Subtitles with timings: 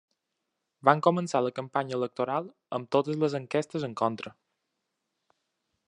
[0.87, 2.47] Van començar la campanya electoral
[2.79, 4.37] amb totes les enquestes en contra.